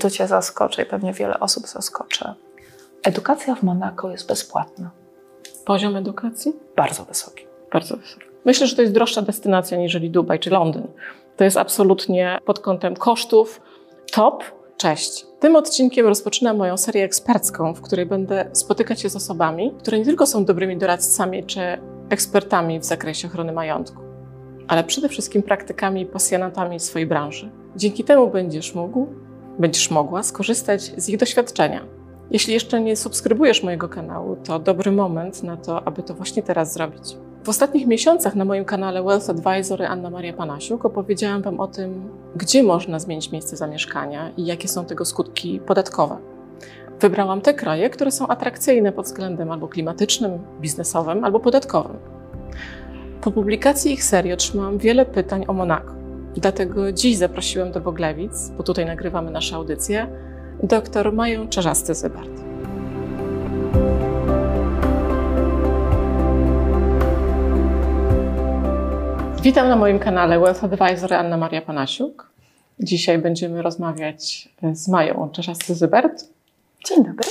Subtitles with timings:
[0.00, 2.34] tu Cię zaskoczę i pewnie wiele osób zaskoczę.
[3.02, 4.90] Edukacja w Monako jest bezpłatna.
[5.64, 6.52] Poziom edukacji?
[6.76, 7.46] Bardzo wysoki.
[7.72, 8.26] Bardzo wysoki.
[8.44, 10.86] Myślę, że to jest droższa destynacja niżeli Dubaj czy Londyn.
[11.36, 13.60] To jest absolutnie pod kątem kosztów
[14.12, 14.44] top.
[14.76, 15.26] Cześć.
[15.40, 20.04] Tym odcinkiem rozpoczynam moją serię ekspercką, w której będę spotykać się z osobami, które nie
[20.04, 21.60] tylko są dobrymi doradcami czy
[22.10, 24.02] ekspertami w zakresie ochrony majątku,
[24.68, 27.50] ale przede wszystkim praktykami i pasjonatami swojej branży.
[27.76, 29.06] Dzięki temu będziesz mógł,
[29.60, 31.80] będziesz mogła skorzystać z ich doświadczenia.
[32.30, 36.72] Jeśli jeszcze nie subskrybujesz mojego kanału, to dobry moment na to, aby to właśnie teraz
[36.72, 37.16] zrobić.
[37.44, 42.08] W ostatnich miesiącach na moim kanale Wealth Advisory Anna Maria Panasiuk opowiedziałam Wam o tym,
[42.36, 46.16] gdzie można zmienić miejsce zamieszkania i jakie są tego skutki podatkowe.
[47.00, 51.96] Wybrałam te kraje, które są atrakcyjne pod względem albo klimatycznym, biznesowym, albo podatkowym.
[53.20, 55.99] Po publikacji ich serii otrzymałam wiele pytań o Monako.
[56.40, 60.06] Dlatego dziś zaprosiłem do Boglewic, bo tutaj nagrywamy nasze audycje,
[60.62, 62.40] dr Maję Czerzasty-Zybart.
[69.42, 72.30] Witam na moim kanale Wealth Advisor Anna Maria Panasiuk.
[72.78, 76.24] Dzisiaj będziemy rozmawiać z Mają Czerzasty-Zybert.
[76.88, 77.28] Dzień dobry.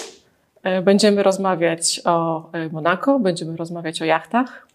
[0.83, 4.67] Będziemy rozmawiać o Monako, będziemy rozmawiać o jachtach.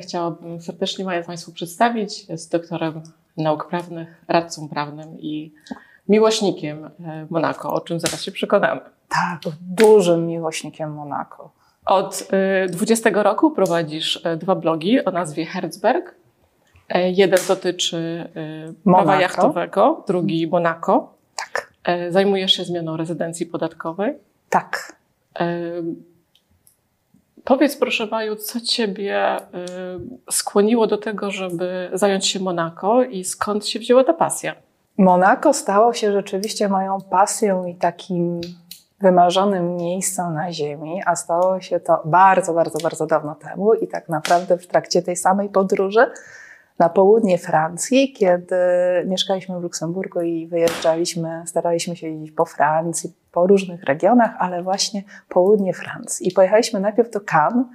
[0.00, 2.28] Chciałabym serdecznie Maję Państwu przedstawić.
[2.28, 3.02] Jest doktorem
[3.36, 5.52] nauk prawnych, radcą prawnym i
[6.08, 6.90] miłośnikiem
[7.30, 8.80] Monako, o czym zaraz się przekonamy.
[9.08, 11.50] Tak, dużym miłośnikiem Monako.
[11.86, 12.28] Od
[12.68, 16.14] 20 roku prowadzisz dwa blogi o nazwie Herzberg.
[16.94, 18.28] Jeden dotyczy
[18.84, 19.20] prawa Monako.
[19.20, 21.14] jachtowego, drugi Monako.
[21.36, 21.72] Tak.
[22.08, 24.14] Zajmujesz się zmianą rezydencji podatkowej.
[24.48, 24.96] Tak.
[27.44, 29.36] Powiedz proszę Maju, co Ciebie
[30.30, 34.54] skłoniło do tego, żeby zająć się Monako i skąd się wzięła ta pasja?
[34.98, 38.40] Monako stało się rzeczywiście moją pasją i takim
[39.00, 44.08] wymarzonym miejscem na ziemi, a stało się to bardzo, bardzo, bardzo dawno temu i tak
[44.08, 46.10] naprawdę w trakcie tej samej podróży
[46.78, 48.56] na południe Francji, kiedy
[49.06, 55.02] mieszkaliśmy w Luksemburgu i wyjeżdżaliśmy, staraliśmy się jeździć po Francji, po różnych regionach, ale właśnie
[55.28, 56.28] południe Francji.
[56.28, 57.66] I pojechaliśmy najpierw do Cannes,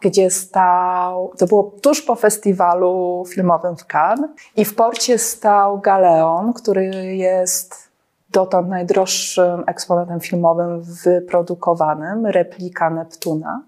[0.00, 6.52] gdzie stał, to było tuż po festiwalu filmowym w Cannes i w porcie stał Galeon,
[6.52, 6.84] który
[7.16, 7.92] jest
[8.30, 13.62] dotąd najdroższym eksponatem filmowym wyprodukowanym, replika Neptuna,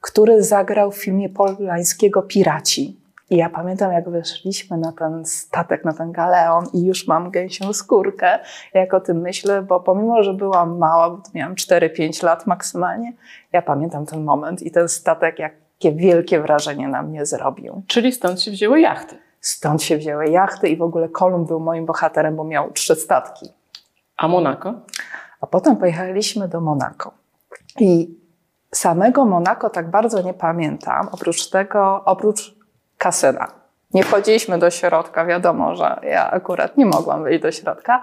[0.00, 3.01] który zagrał w filmie Polańskiego Piraci.
[3.30, 7.72] I ja pamiętam, jak weszliśmy na ten statek, na ten galeon i już mam gęsią
[7.72, 8.38] skórkę,
[8.74, 13.12] jak o tym myślę, bo pomimo, że byłam mała, bo miałam 4-5 lat maksymalnie,
[13.52, 17.82] ja pamiętam ten moment i ten statek, jakie wielkie wrażenie na mnie zrobił.
[17.86, 19.18] Czyli stąd się wzięły jachty.
[19.40, 23.48] Stąd się wzięły jachty i w ogóle Kolumb był moim bohaterem, bo miał trzy statki.
[24.16, 24.74] A Monako?
[25.40, 27.12] A potem pojechaliśmy do Monako.
[27.80, 28.18] I
[28.74, 32.61] samego Monako tak bardzo nie pamiętam, oprócz tego, oprócz
[33.02, 33.48] kasyna.
[33.94, 38.02] Nie wchodziliśmy do środka, wiadomo, że ja akurat nie mogłam wyjść do środka.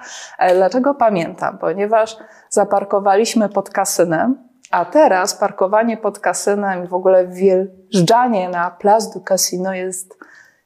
[0.53, 1.57] Dlaczego pamiętam?
[1.57, 2.17] Ponieważ
[2.49, 4.37] zaparkowaliśmy pod kasynem,
[4.71, 10.17] a teraz parkowanie pod kasynem i w ogóle wjeżdżanie na Place du Casino jest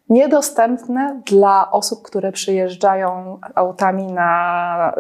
[0.09, 4.93] niedostępne dla osób, które przyjeżdżają autami na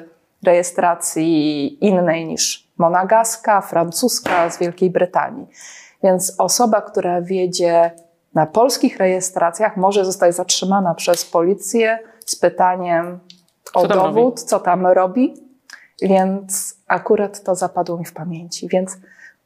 [0.00, 5.46] y, rejestracji innej niż monegaska, francuska z Wielkiej Brytanii.
[6.02, 7.90] Więc osoba, która wjedzie
[8.36, 13.18] na polskich rejestracjach może zostać zatrzymana przez policję z pytaniem
[13.74, 14.48] o Co dowód, robi?
[14.48, 15.34] co tam robi.
[16.02, 18.68] Więc akurat to zapadło mi w pamięci.
[18.68, 18.98] Więc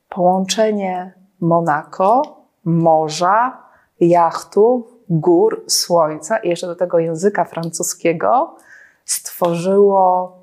[0.08, 3.62] połączenie Monako, morza,
[4.00, 8.56] jachtów, gór, słońca i jeszcze do tego języka francuskiego
[9.04, 10.36] stworzyło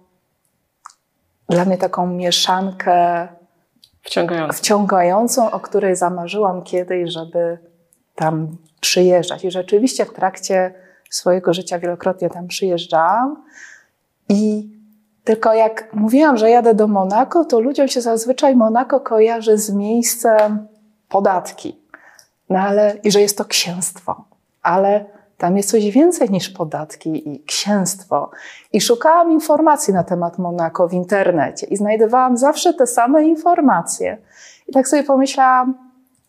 [1.50, 3.28] dla mnie taką mieszankę
[4.02, 4.58] Wciągające.
[4.58, 7.58] wciągającą, o której zamarzyłam kiedyś, żeby
[8.18, 9.46] tam przyjeżdżać.
[9.46, 10.74] I rzeczywiście w trakcie
[11.10, 13.44] swojego życia wielokrotnie tam przyjeżdżałam.
[14.30, 14.70] I
[15.24, 20.68] tylko jak mówiłam, że jadę do Monako, to ludziom się zazwyczaj Monako kojarzy z miejscem
[21.10, 21.80] podatki.
[22.50, 24.24] No ale, i że jest to księstwo.
[24.62, 25.06] Ale
[25.38, 28.32] tam jest coś więcej niż podatki i księstwo.
[28.74, 34.18] I szukałam informacji na temat Monako w internecie i znajdowałam zawsze te same informacje.
[34.68, 35.87] I tak sobie pomyślałam,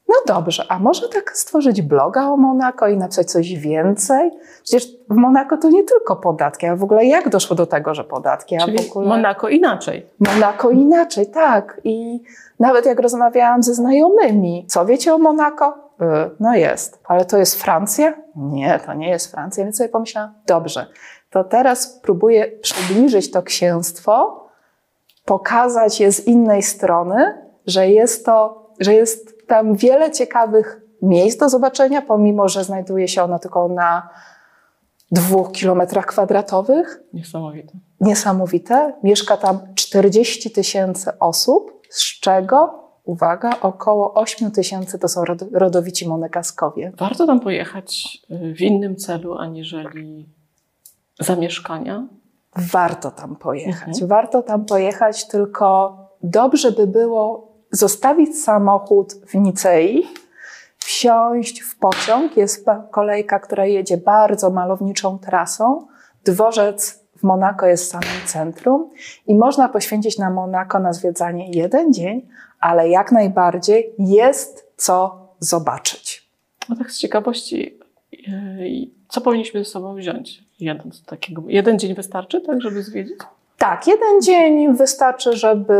[0.08, 4.31] no dobrze, a może tak stworzyć bloga o Monako i napisać coś więcej?
[4.62, 8.05] Przecież w Monako to nie tylko podatki, a w ogóle jak doszło do tego, że
[8.05, 8.56] podatki?
[8.56, 9.08] A Czyli w ogóle...
[9.08, 10.06] Monako inaczej.
[10.19, 11.81] Monako inaczej, tak.
[11.84, 12.22] I
[12.60, 15.78] nawet jak rozmawiałam ze znajomymi, co wiecie o Monako?
[16.02, 18.14] Y, No jest, ale to jest Francja?
[18.37, 19.64] Nie, to nie jest Francja.
[19.64, 20.87] Więc sobie pomyślałam, dobrze,
[21.31, 24.44] to teraz próbuję przybliżyć to księstwo,
[25.25, 31.48] pokazać je z innej strony, że jest to, że jest tam wiele ciekawych miejsc do
[31.48, 34.08] zobaczenia, pomimo że znajduje się ono tylko na
[35.10, 37.02] dwóch kilometrach kwadratowych.
[37.12, 37.72] Niesamowite.
[38.00, 38.94] Niesamowite.
[39.02, 46.92] Mieszka tam 40 tysięcy osób, z czego, uwaga, około 8 tysięcy to są rodowici monekaskowie.
[46.96, 50.28] Warto tam pojechać y, w innym celu, aniżeli
[51.20, 52.06] zamieszkania?
[52.56, 53.88] Warto tam pojechać.
[53.88, 54.08] Mhm.
[54.08, 60.06] Warto tam pojechać, tylko dobrze by było zostawić samochód w Nicei,
[60.79, 62.37] wsiąść w pociąg.
[62.37, 65.87] Jest kolejka, która jedzie bardzo malowniczą trasą.
[66.25, 68.91] Dworzec w Monako jest w samym centrum
[69.26, 72.29] i można poświęcić na Monako na zwiedzanie jeden dzień,
[72.61, 76.29] ale jak najbardziej jest co zobaczyć.
[76.69, 77.79] No tak z ciekawości,
[79.09, 80.44] co powinniśmy ze sobą wziąć?
[80.61, 83.19] Jeden, takiego, jeden dzień wystarczy, tak, żeby zwiedzić?
[83.59, 85.75] Tak, jeden dzień wystarczy, żeby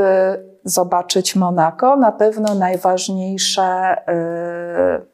[0.69, 1.97] zobaczyć Monako.
[1.97, 3.97] Na pewno najważniejsze
[5.03, 5.07] y,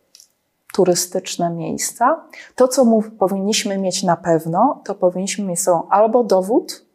[0.74, 2.24] turystyczne miejsca.
[2.54, 6.86] To, co mów, powinniśmy mieć na pewno, to powinniśmy mieć są albo dowód,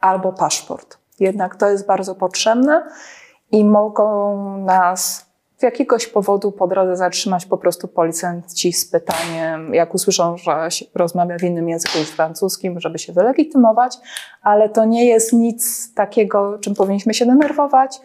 [0.00, 0.98] albo paszport.
[1.20, 2.86] Jednak to jest bardzo potrzebne
[3.50, 5.27] i mogą nas
[5.58, 11.38] z jakiegoś powodu po drodze zatrzymać po prostu policjanci z pytaniem, jak usłyszą, że rozmawia
[11.38, 13.96] w innym języku niż francuskim, żeby się wylegitymować,
[14.42, 18.00] ale to nie jest nic takiego, czym powinniśmy się denerwować.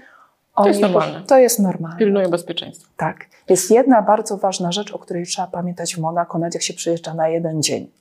[0.55, 1.23] Oni to jest normalne.
[1.27, 1.97] To jest normalne.
[1.97, 2.89] Pilnują bezpieczeństwa.
[2.97, 3.25] Tak.
[3.49, 7.13] Jest jedna bardzo ważna rzecz, o której trzeba pamiętać w Monako, nawet jak się przyjeżdża
[7.13, 7.91] na jeden dzień.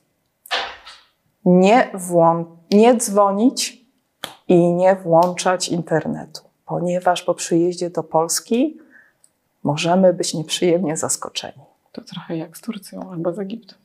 [1.45, 3.85] Nie, włą- nie dzwonić
[4.47, 8.77] i nie włączać internetu, ponieważ po przyjeździe do Polski
[9.63, 11.63] możemy być nieprzyjemnie zaskoczeni.
[11.91, 13.77] To trochę jak z Turcją albo z Egiptem.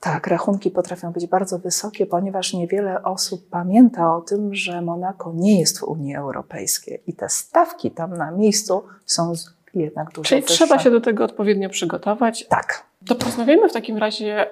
[0.00, 5.60] Tak, rachunki potrafią być bardzo wysokie, ponieważ niewiele osób pamięta o tym, że Monako nie
[5.60, 9.32] jest w Unii Europejskiej i te stawki tam na miejscu są
[9.74, 10.54] jednak dużo Czyli wyższe.
[10.54, 12.46] trzeba się do tego odpowiednio przygotować.
[12.48, 12.86] Tak.
[13.06, 14.46] To porozmawiajmy w takim razie,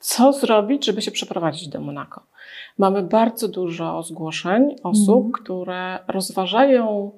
[0.00, 2.22] co zrobić, żeby się przeprowadzić do Monako.
[2.78, 5.32] Mamy bardzo dużo zgłoszeń osób, mm.
[5.32, 7.10] które rozważają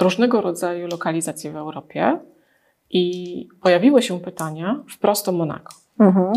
[0.00, 2.18] różnego rodzaju lokalizacje w Europie
[2.90, 5.74] i pojawiły się pytania wprost o Monako.
[6.00, 6.32] Mhm.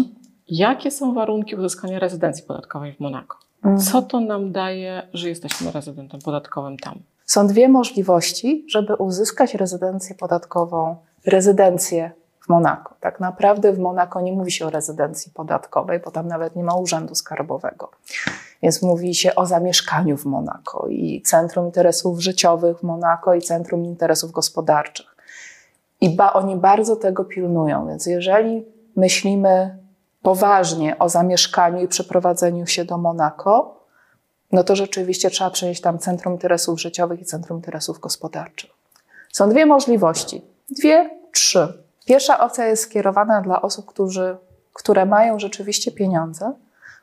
[0.48, 3.38] Jakie są warunki uzyskania rezydencji podatkowej w Monako?
[3.58, 3.78] Mhm.
[3.78, 7.00] Co to nam daje, że jesteśmy rezydentem podatkowym tam?
[7.26, 12.12] Są dwie możliwości, żeby uzyskać rezydencję podatkową, rezydencję
[12.50, 12.96] Monako.
[13.00, 16.76] Tak naprawdę w Monako nie mówi się o rezydencji podatkowej, bo tam nawet nie ma
[16.76, 17.92] urzędu skarbowego.
[18.64, 23.86] Więc mówi się o zamieszkaniu w Monako i Centrum Interesów Życiowych w Monako i Centrum
[23.86, 25.16] Interesów Gospodarczych.
[26.02, 28.66] I ba, oni bardzo tego pilnują, więc jeżeli
[28.96, 29.78] myślimy
[30.22, 33.76] poważnie o zamieszkaniu i przeprowadzeniu się do Monako,
[34.52, 38.70] no to rzeczywiście trzeba przenieść tam Centrum Interesów Życiowych i Centrum Interesów Gospodarczych.
[39.32, 40.42] Są dwie możliwości.
[40.70, 41.85] Dwie, trzy.
[42.06, 44.38] Pierwsza opcja jest skierowana dla osób, którzy,
[44.74, 46.54] które mają rzeczywiście pieniądze,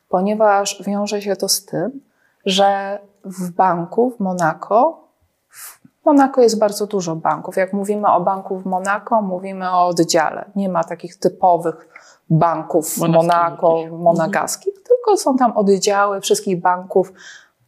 [0.09, 2.01] ponieważ wiąże się to z tym,
[2.45, 5.07] że w banku w Monako,
[5.49, 7.57] w Monako jest bardzo dużo banków.
[7.57, 10.45] Jak mówimy o banku w Monako, mówimy o oddziale.
[10.55, 11.87] Nie ma takich typowych
[12.29, 14.85] banków w Monako, monagaskich, mhm.
[14.87, 17.13] tylko są tam oddziały wszystkich banków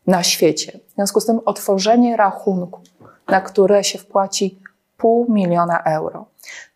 [0.07, 0.79] na świecie.
[0.87, 2.81] W związku z tym otworzenie rachunku,
[3.27, 4.59] na które się wpłaci
[4.97, 6.25] pół miliona euro.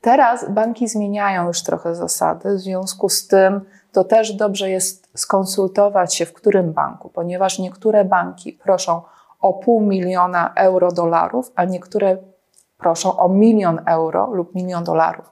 [0.01, 6.15] Teraz banki zmieniają już trochę zasady, w związku z tym to też dobrze jest skonsultować
[6.15, 9.01] się, w którym banku, ponieważ niektóre banki proszą
[9.41, 12.17] o pół miliona euro dolarów, a niektóre
[12.79, 15.25] proszą o milion euro lub milion dolarów.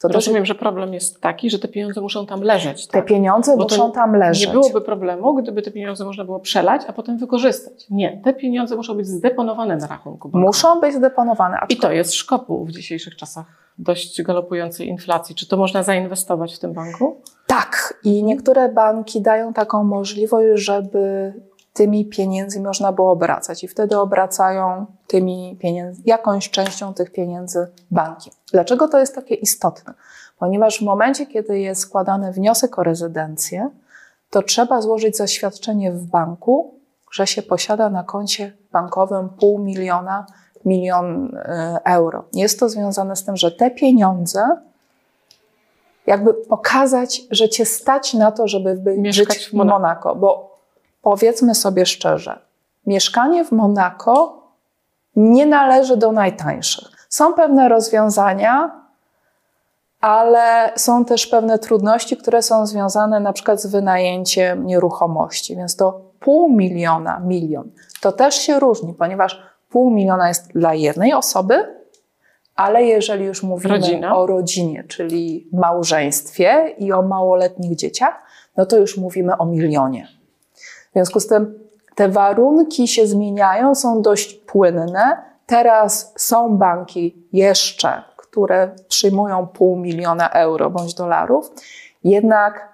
[0.00, 2.86] To Rozumiem, że problem jest taki, że te pieniądze muszą tam leżeć.
[2.86, 3.02] Tak?
[3.02, 4.46] Te pieniądze Bo muszą tam leżeć.
[4.46, 7.86] Nie byłoby problemu, gdyby te pieniądze można było przelać, a potem wykorzystać.
[7.90, 10.46] Nie, te pieniądze muszą być zdeponowane na rachunku bankowym.
[10.46, 11.58] Muszą być zdeponowane.
[11.68, 13.46] I to jest szkopu w dzisiejszych czasach
[13.78, 15.34] dość galopującej inflacji.
[15.34, 17.20] Czy to można zainwestować w tym banku?
[17.46, 17.94] Tak.
[18.04, 21.32] I niektóre banki dają taką możliwość, żeby
[21.72, 28.30] tymi pieniędzmi można było obracać i wtedy obracają tymi pieniędzy, jakąś częścią tych pieniędzy banki.
[28.52, 29.94] Dlaczego to jest takie istotne?
[30.38, 33.70] Ponieważ w momencie, kiedy jest składany wniosek o rezydencję,
[34.30, 36.74] to trzeba złożyć zaświadczenie w banku,
[37.12, 40.26] że się posiada na koncie bankowym pół miliona,
[40.64, 42.24] milion e, euro.
[42.32, 44.42] Jest to związane z tym, że te pieniądze
[46.06, 49.78] jakby pokazać, że cię stać na to, żeby Mieszkać żyć w Monako.
[49.78, 50.14] Monako.
[50.14, 50.51] Bo
[51.02, 52.38] powiedzmy sobie szczerze,
[52.86, 54.42] mieszkanie w Monako
[55.16, 56.88] nie należy do najtańszych.
[57.08, 58.82] Są pewne rozwiązania,
[60.00, 66.00] ale są też pewne trudności, które są związane na przykład z wynajęciem nieruchomości, więc to
[66.20, 71.82] pół miliona, milion, to też się różni, ponieważ pół miliona jest dla jednej osoby,
[72.54, 74.16] ale jeżeli już mówimy Rodzina.
[74.16, 78.22] o rodzinie, czyli małżeństwie i o małoletnich dzieciach,
[78.56, 80.21] no to już mówimy o milionie.
[80.92, 81.58] W związku z tym
[81.94, 85.22] te warunki się zmieniają, są dość płynne.
[85.46, 91.50] Teraz są banki jeszcze, które przyjmują pół miliona euro bądź dolarów,
[92.04, 92.68] jednak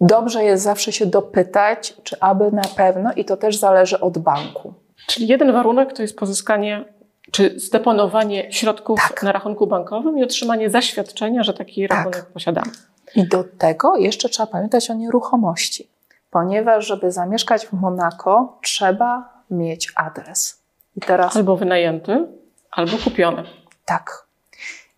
[0.00, 4.74] dobrze jest zawsze się dopytać, czy aby na pewno, i to też zależy od banku.
[5.06, 6.84] Czyli jeden warunek to jest pozyskanie
[7.30, 9.22] czy zdeponowanie środków Tak.
[9.22, 11.98] na rachunku bankowym i otrzymanie zaświadczenia, że taki Tak.
[11.98, 12.70] rachunek posiadamy.
[13.16, 15.88] I do tego jeszcze trzeba pamiętać o nieruchomości,
[16.30, 20.62] ponieważ żeby zamieszkać w Monako, trzeba mieć adres.
[20.96, 22.26] I teraz Albo wynajęty,
[22.70, 23.44] albo kupiony.
[23.84, 24.28] tak.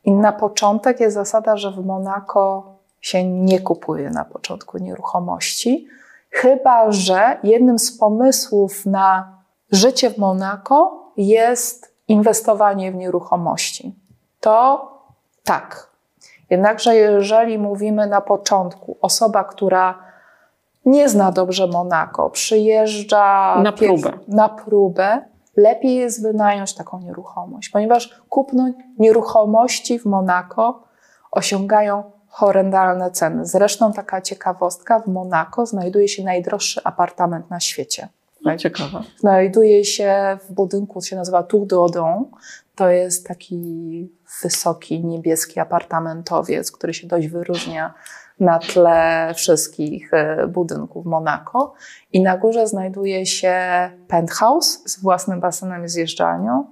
[0.04, 5.88] I na początek jest zasada, że w Monako się nie kupuje na początku nieruchomości,
[6.30, 9.38] chyba że jednym z pomysłów na
[9.72, 13.94] życie w Monako jest inwestowanie w nieruchomości.
[14.40, 14.88] To
[15.44, 15.90] tak.
[16.50, 19.98] Jednakże, jeżeli mówimy na początku, osoba, która
[20.84, 24.12] nie zna dobrze Monako, przyjeżdża Na próbę.
[24.28, 25.24] na próbę,
[25.56, 30.82] lepiej jest wynająć taką nieruchomość, ponieważ kupno nieruchomości w Monako
[31.30, 33.46] osiągają horrendalne ceny.
[33.46, 38.08] Zresztą taka ciekawostka, w Monako znajduje się najdroższy apartament na świecie.
[38.44, 39.02] No, ciekawe.
[39.18, 42.24] Znajduje się w budynku, się nazywa Tour de Odon.
[42.74, 44.08] To jest taki
[44.42, 47.94] wysoki, niebieski apartamentowiec, który się dość wyróżnia
[48.40, 51.74] na tle wszystkich e, budynków Monako.
[52.12, 53.54] I na górze znajduje się
[54.08, 56.64] penthouse z własnym basenem i zjeżdżalnią.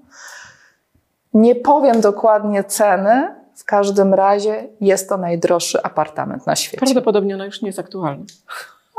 [1.35, 6.79] Nie powiem dokładnie ceny, w każdym razie jest to najdroższy apartament na świecie.
[6.79, 8.25] Prawdopodobnie ona już nie jest aktualna.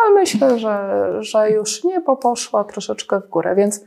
[0.03, 3.81] Ale myślę, że, że już nie, bo poszła troszeczkę w górę, więc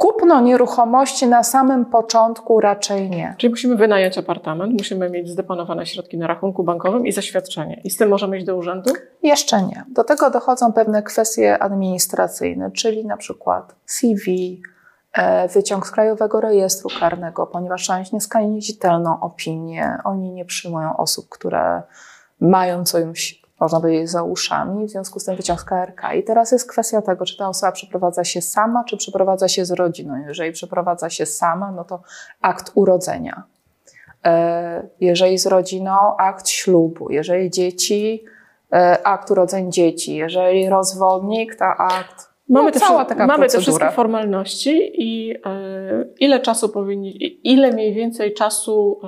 [0.00, 3.34] kupno nieruchomości na samym początku raczej nie.
[3.38, 7.80] Czyli musimy wynająć apartament, musimy mieć zdeponowane środki na rachunku bankowym i zaświadczenie.
[7.84, 8.92] I z tym możemy iść do urzędu?
[9.22, 9.84] Jeszcze nie.
[9.92, 14.62] Do tego dochodzą pewne kwestie administracyjne, czyli na przykład CV,
[15.12, 19.98] e, wyciąg z Krajowego Rejestru Karnego, ponieważ trzeba mieć nieskazitelną opinię.
[20.04, 21.82] Oni nie przyjmują osób, które
[22.40, 26.14] mają coś, można powiedzieć, za uszami, w związku z tym wyciąg z KRK.
[26.14, 29.70] I teraz jest kwestia tego, czy ta osoba przeprowadza się sama, czy przeprowadza się z
[29.70, 30.16] rodziną.
[30.26, 32.02] Jeżeli przeprowadza się sama, no to
[32.40, 33.42] akt urodzenia.
[34.24, 37.10] E, Jeżeli z rodziną, akt ślubu.
[37.10, 38.24] Jeżeli dzieci,
[38.72, 40.16] e, akt urodzeń dzieci.
[40.16, 42.30] Jeżeli rozwodnik, to akt.
[42.48, 47.72] Mamy, no, te, cała taka mamy te wszystkie formalności i e, ile czasu powinni, ile
[47.72, 49.00] mniej więcej czasu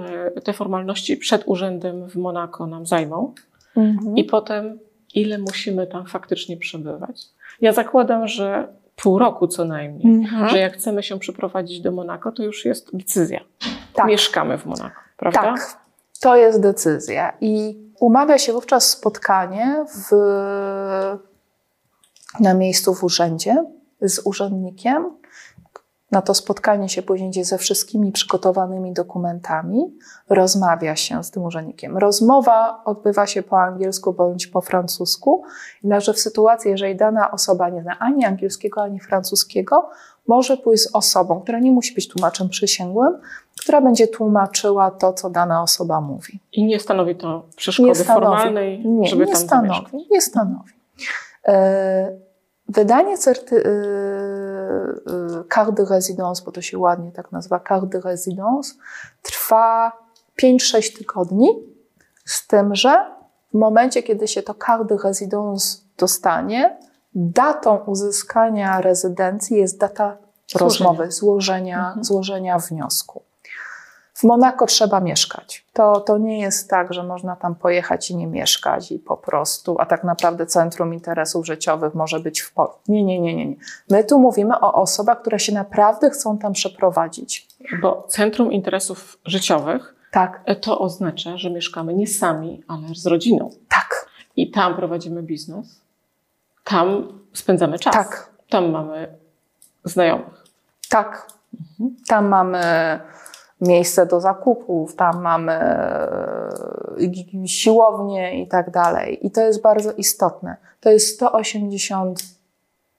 [0.45, 3.35] te formalności przed urzędem w Monako nam zajmą
[3.77, 4.17] Mhm.
[4.17, 4.79] i potem
[5.15, 7.23] ile musimy tam faktycznie przebywać.
[7.61, 10.49] Ja zakładam, że pół roku co najmniej, Mhm.
[10.49, 13.41] że jak chcemy się przeprowadzić do Monako, to już jest decyzja.
[13.95, 14.07] Tak.
[14.07, 15.41] Mieszkamy w Monako, prawda?
[15.43, 15.79] Tak,
[16.21, 17.33] to jest decyzja.
[17.41, 20.13] I umawia się wówczas spotkanie w,
[22.41, 23.65] na miejscu w urzędzie
[24.01, 25.22] z urzędnikiem.
[26.13, 31.99] Na to spotkanie się później idzie ze wszystkimi przygotowanymi dokumentami, rozmawia się z tym urzędnikiem.
[31.99, 35.45] Rozmowa odbywa się po angielsku bądź po francusku,
[35.83, 39.91] jednakże w sytuacji, jeżeli dana osoba nie zna ani angielskiego, ani francuskiego,
[40.27, 43.19] może pójść z osobą, która nie musi być tłumaczem przysięgłym,
[43.61, 46.41] która będzie tłumaczyła to, co dana osoba mówi.
[46.53, 48.27] I nie stanowi to przeszkody Nie stanowi.
[48.27, 50.07] formalnej, Nie, żeby nie tam stanowi.
[50.11, 50.73] Nie stanowi.
[51.49, 52.33] E,
[52.69, 53.63] Wydanie certy, y,
[55.49, 58.75] carte de résidence, bo to się ładnie tak nazywa, carte de résidence,
[59.23, 59.93] trwa
[60.43, 61.49] 5-6 tygodni,
[62.25, 63.11] z tym, że
[63.55, 66.77] w momencie, kiedy się to carte de résidence dostanie,
[67.15, 70.17] datą uzyskania rezydencji jest data
[70.55, 72.05] rozmowy, złożenia, Mhm.
[72.05, 73.23] złożenia wniosku.
[74.23, 75.67] W Monako trzeba mieszkać.
[75.73, 79.77] To, to nie jest tak, że można tam pojechać i nie mieszkać i po prostu,
[79.81, 82.79] a tak naprawdę centrum interesów życiowych może być w Polsce.
[82.89, 83.57] Nie, nie, nie, nie, nie.
[83.91, 87.49] My tu mówimy o osobach, które się naprawdę chcą tam przeprowadzić.
[87.83, 93.51] Bo Centrum Interesów Życiowych Tak, e, to oznacza, że mieszkamy nie sami, ale z rodziną.
[93.69, 95.81] tak, I tam prowadzimy biznes,
[96.65, 97.95] tam spędzamy czas.
[97.95, 99.09] tak, Tam mamy
[99.85, 100.45] znajomych.
[100.89, 101.27] tak.
[102.09, 102.61] Tam mamy
[103.63, 106.51] miejsce do zakupów, tam mamy e,
[107.47, 109.27] siłownię i tak dalej.
[109.27, 110.57] I to jest bardzo istotne.
[110.81, 112.23] To jest 180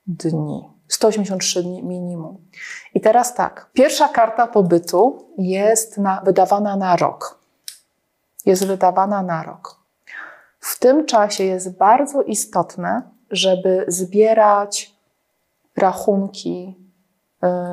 [0.08, 0.70] dni.
[0.88, 2.38] 183 dni minimum.
[2.94, 7.40] I teraz tak, pierwsza karta pobytu jest na, wydawana na rok.
[8.46, 9.80] jest wydawana na rok.
[10.60, 13.02] W tym czasie jest bardzo istotne,
[13.32, 14.96] żeby zbierać
[15.78, 16.83] rachunki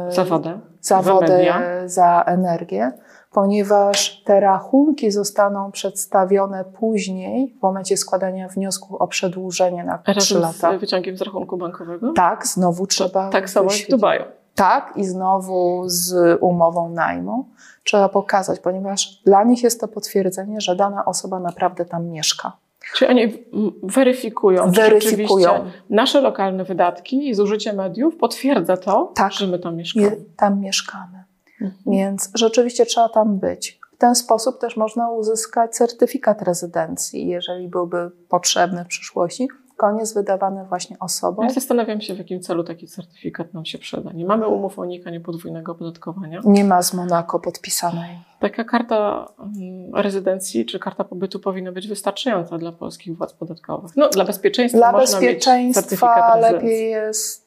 [0.09, 0.61] Za wodę.
[0.81, 1.63] za za wodę, media.
[1.87, 2.93] za energię,
[3.33, 10.41] ponieważ te rachunki zostaną przedstawione później w momencie składania wniosku o przedłużenie na 3 Razem
[10.41, 10.79] lata.
[10.79, 12.13] z wyciągiem z rachunku bankowego?
[12.13, 13.29] Tak, znowu trzeba.
[13.31, 13.91] Tak samo jak w.
[13.91, 14.25] Dubaju.
[14.55, 17.49] Tak, i znowu z umową najmu
[17.85, 22.53] trzeba pokazać, ponieważ dla nich jest to potwierdzenie, że dana osoba naprawdę tam mieszka.
[22.95, 23.45] Czyli oni
[23.83, 25.71] weryfikują, Weryfikują.
[25.91, 29.33] nasze lokalne wydatki i zużycie mediów potwierdza to, Tak.
[29.33, 30.17] że my tam mieszkamy.
[30.37, 31.25] Tam mieszkamy.
[31.61, 31.81] Mhm.
[31.87, 33.81] Więc rzeczywiście trzeba tam być.
[33.93, 39.49] W ten sposób też można uzyskać certyfikat rezydencji, jeżeli byłby potrzebny w przyszłości.
[39.81, 41.47] Koniec wydawany właśnie osobom.
[41.47, 44.13] Ja zastanawiam się, w jakim celu taki certyfikat nam się przyda.
[44.13, 46.41] Nie mamy umów o unikaniu podwójnego opodatkowania.
[46.45, 48.19] Nie ma z Monako podpisanej.
[48.41, 53.97] Taka karta mm, rezydencji czy karta pobytu powinna być wystarczająca dla polskich władz podatkowych.
[53.97, 57.40] No, dla bezpieczeństwa Dla bezpieczeństwa lepiej jest,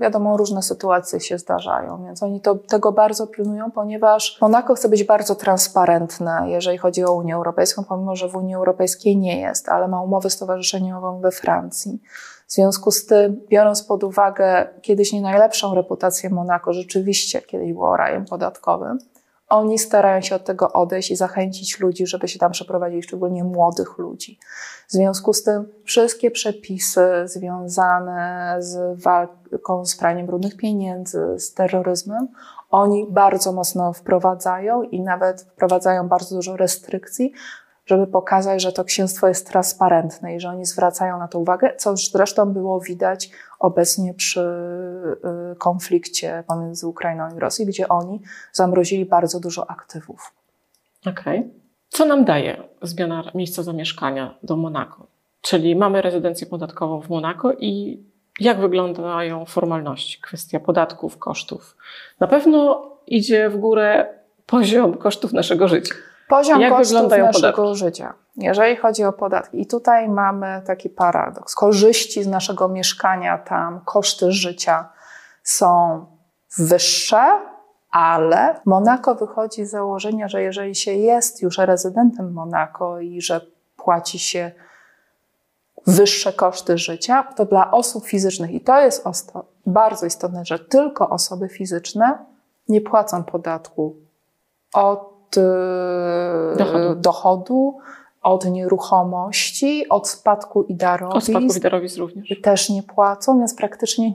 [0.00, 5.04] wiadomo, różne sytuacje się zdarzają, więc oni to, tego bardzo pilnują, ponieważ Monako chce być
[5.04, 9.88] bardzo transparentne, jeżeli chodzi o Unię Europejską, pomimo że w Unii Europejskiej nie jest, ale
[9.88, 12.00] ma umowę stowarzyszeniową we Francji.
[12.46, 17.96] W związku z tym, biorąc pod uwagę kiedyś nie najlepszą reputację Monako, rzeczywiście kiedyś było
[17.96, 18.98] rajem podatkowym,
[19.48, 23.98] oni starają się od tego odejść i zachęcić ludzi, żeby się tam przeprowadzili, szczególnie młodych
[23.98, 24.38] ludzi.
[24.88, 32.28] W związku z tym wszystkie przepisy związane z walką z praniem brudnych pieniędzy, z terroryzmem,
[32.70, 37.32] oni bardzo mocno wprowadzają i nawet wprowadzają bardzo dużo restrykcji,
[37.86, 41.96] żeby pokazać, że to księstwo jest transparentne i że oni zwracają na to uwagę, co
[41.96, 44.40] zresztą było widać obecnie przy
[45.52, 48.20] y, konflikcie pomiędzy Ukrainą i Rosją, gdzie oni
[48.52, 50.32] zamrozili bardzo dużo aktywów.
[51.06, 51.50] Okej.
[51.88, 55.06] Co nam daje zmiana miejsca zamieszkania do Monako?
[55.40, 58.00] Czyli mamy rezydencję podatkową w Monako i
[58.40, 61.76] jak wyglądają formalności, kwestia podatków, kosztów?
[62.20, 64.06] Na pewno idzie w górę
[64.46, 65.94] poziom kosztów naszego życia.
[66.28, 67.76] Poziom Jak kosztów naszego podatki?
[67.76, 68.14] życia.
[68.36, 71.54] Jeżeli chodzi o podatki, i tutaj mamy taki paradoks.
[71.54, 74.88] Korzyści z naszego mieszkania tam, koszty życia
[75.42, 76.06] są
[76.58, 77.40] wyższe,
[77.90, 83.40] ale Monako wychodzi z założenia, że jeżeli się jest już rezydentem Monako i że
[83.76, 84.52] płaci się
[85.86, 89.04] wyższe koszty życia, to dla osób fizycznych, i to jest
[89.66, 92.18] bardzo istotne, że tylko osoby fizyczne
[92.68, 93.96] nie płacą podatku
[94.72, 95.15] od
[96.58, 96.94] Dochodu.
[97.00, 97.78] dochodu,
[98.22, 102.40] od nieruchomości, od spadku i Od darowizn spadków i darowizn również.
[102.42, 104.12] też nie płacą, więc praktycznie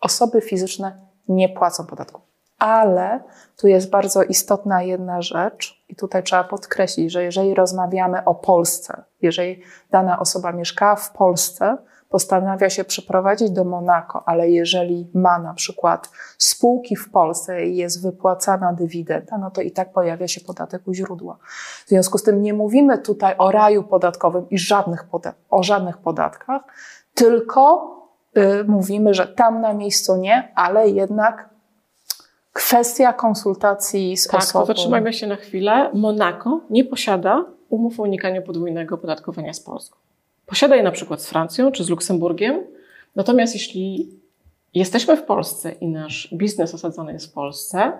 [0.00, 0.92] osoby fizyczne
[1.28, 2.20] nie płacą podatku.
[2.58, 3.20] Ale
[3.56, 9.02] tu jest bardzo istotna jedna rzecz, i tutaj trzeba podkreślić, że jeżeli rozmawiamy o Polsce,
[9.22, 11.76] jeżeli dana osoba mieszkała w Polsce,
[12.10, 18.02] postanawia się przeprowadzić do Monako, ale jeżeli ma na przykład spółki w Polsce i jest
[18.02, 21.38] wypłacana dywidenda, no to i tak pojawia się podatek u źródła.
[21.86, 25.04] W związku z tym nie mówimy tutaj o raju podatkowym i żadnych
[25.50, 26.62] o żadnych podatkach,
[27.14, 27.90] tylko
[28.36, 31.48] y, mówimy, że tam na miejscu nie, ale jednak
[32.52, 34.66] kwestia konsultacji z Tak, osobą.
[34.66, 35.90] zatrzymajmy się na chwilę.
[35.94, 39.96] Monako nie posiada umów o unikaniu podwójnego opodatkowania z Polską.
[40.50, 42.64] Posiada je na przykład z Francją czy z Luksemburgiem.
[43.16, 44.10] Natomiast jeśli
[44.74, 47.92] jesteśmy w Polsce i nasz biznes osadzony jest w Polsce,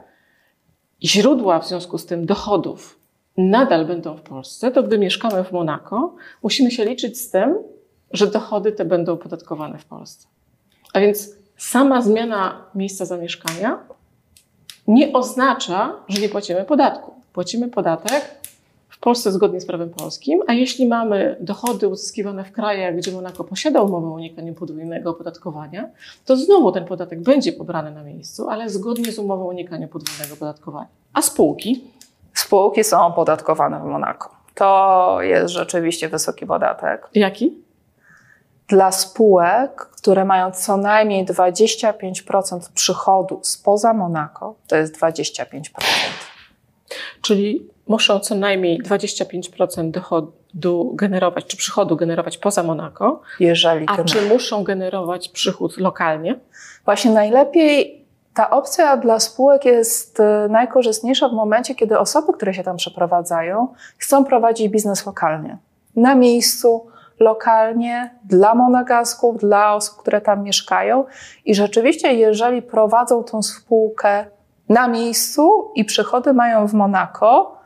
[1.03, 3.01] źródła w związku z tym dochodów
[3.37, 7.55] nadal będą w Polsce, to gdy mieszkamy w Monako, musimy się liczyć z tym,
[8.13, 10.29] że dochody te będą opodatkowane w Polsce.
[10.93, 13.79] A więc sama zmiana miejsca zamieszkania
[14.87, 17.15] nie oznacza, że nie płacimy podatku.
[17.33, 18.40] Płacimy podatek
[18.91, 23.45] w Polsce zgodnie z prawem polskim, a jeśli mamy dochody uzyskiwane w krajach, gdzie Monako
[23.45, 25.89] posiada umowę o unikaniu podwójnego opodatkowania,
[26.25, 30.35] to znowu ten podatek będzie pobrany na miejscu, ale zgodnie z umową o unikaniu podwójnego
[30.35, 30.89] opodatkowania.
[31.13, 31.85] A spółki?
[32.35, 34.31] Spółki są opodatkowane w Monako.
[34.55, 37.09] To jest rzeczywiście wysoki podatek.
[37.15, 37.55] Jaki?
[38.69, 45.45] Dla spółek, które mają co najmniej 25% przychodu spoza Monako, to jest 25%.
[47.23, 54.23] Czyli muszą co najmniej 25% dochodu generować, czy przychodu generować poza Monako, Jeżeli a czy
[54.23, 56.39] muszą generować przychód lokalnie?
[56.85, 62.63] Właśnie najlepiej ta opcja dla spółek jest e, najkorzystniejsza w momencie, kiedy osoby, które się
[62.63, 65.59] tam przeprowadzają, chcą prowadzić biznes lokalnie.
[65.97, 66.87] Na miejscu,
[67.21, 71.05] lokalnie, dla monegasków, dla osób, które tam mieszkają.
[71.45, 74.25] I rzeczywiście, jeżeli prowadzą tą spółkę
[74.69, 77.60] na miejscu i przychody mają w Monako,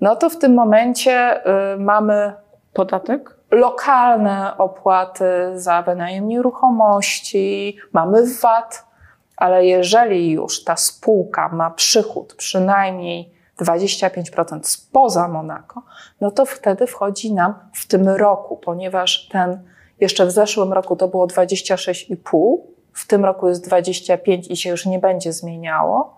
[0.00, 2.32] no to w tym momencie y, mamy
[2.72, 3.38] Podatek?
[3.50, 8.86] lokalne opłaty za wynajem nieruchomości, mamy VAT,
[9.36, 15.82] ale jeżeli już ta spółka ma przychód przynajmniej 25% spoza Monako,
[16.20, 19.62] no to wtedy wchodzi nam w tym roku, ponieważ ten
[20.00, 22.56] jeszcze w zeszłym roku to było 26,5,
[22.92, 26.17] w tym roku jest 25 i się już nie będzie zmieniało,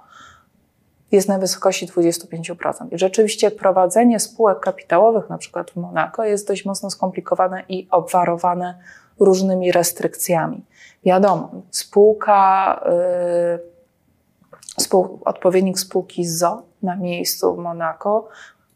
[1.12, 2.86] jest na wysokości 25%.
[2.90, 8.78] I rzeczywiście prowadzenie spółek kapitałowych, na przykład w Monako, jest dość mocno skomplikowane i obwarowane
[9.20, 10.64] różnymi restrykcjami.
[11.04, 18.28] Wiadomo, spółka, yy, spół, odpowiednik spółki ZO na miejscu w Monako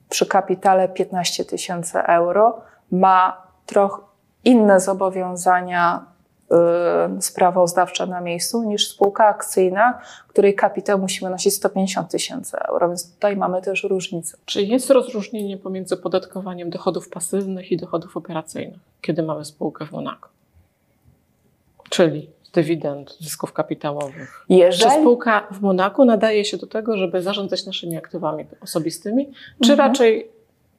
[0.09, 4.03] przy kapitale 15 tysięcy euro ma trochę
[4.45, 6.14] inne zobowiązania
[7.19, 13.15] y, sprawozdawcze na miejscu niż spółka akcyjna, której kapitał musi wynosić 150 tysięcy euro, więc
[13.15, 14.37] tutaj mamy też różnicę.
[14.45, 20.29] Czy jest rozróżnienie pomiędzy podatkowaniem dochodów pasywnych i dochodów operacyjnych, kiedy mamy spółkę w Monako?
[21.91, 24.45] Czyli dywidend, zysków kapitałowych.
[24.49, 24.91] Jeżeli...
[24.93, 29.33] Czy spółka w Monaku nadaje się do tego, żeby zarządzać naszymi aktywami osobistymi,
[29.65, 29.89] czy Mhm.
[29.89, 30.29] raczej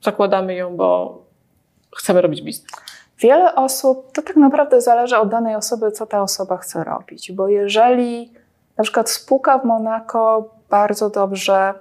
[0.01, 1.17] zakładamy ją, bo
[1.95, 2.71] chcemy robić biznes?
[3.19, 7.47] Wiele osób, to tak naprawdę zależy od danej osoby, co ta osoba chce robić, bo
[7.47, 8.33] jeżeli
[8.77, 11.73] na przykład spółka w Monako bardzo dobrze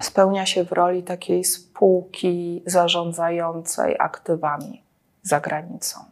[0.00, 4.82] spełnia się w roli takiej spółki zarządzającej aktywami
[5.22, 6.09] za granicą.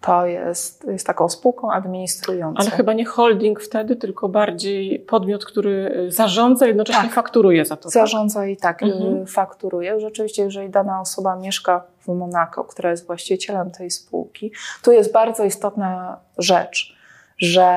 [0.00, 2.60] To jest, jest taką spółką administrującą.
[2.60, 7.12] Ale chyba nie holding wtedy, tylko bardziej podmiot, który y, zarządza, jednocześnie Tak.
[7.12, 7.82] fakturuje za to.
[7.82, 7.92] tak?
[7.92, 9.22] zarządza i tak Mhm.
[9.22, 10.00] y, fakturuje.
[10.00, 15.44] Rzeczywiście, jeżeli dana osoba mieszka w Monako, która jest właścicielem tej spółki, tu jest bardzo
[15.44, 16.96] istotna rzecz,
[17.38, 17.68] że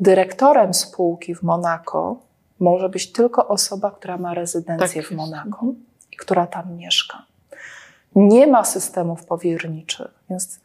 [0.00, 2.16] dyrektorem spółki w Monako
[2.60, 5.16] może być tylko osoba, która ma rezydencję Tak w.
[5.16, 5.84] Monako Mhm.
[6.12, 7.22] i która tam mieszka.
[8.14, 10.60] Nie ma systemów powierniczych, więc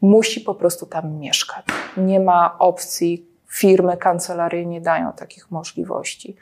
[0.00, 1.64] musi po prostu tam mieszkać.
[1.96, 6.36] Nie ma opcji, firmy, kancelarie nie dają takich możliwości.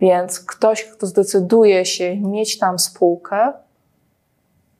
[0.00, 3.52] Więc ktoś, kto zdecyduje się mieć tam spółkę,